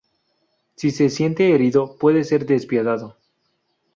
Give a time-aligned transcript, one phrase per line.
[0.77, 3.17] Si se siente herido puede ser despiadado.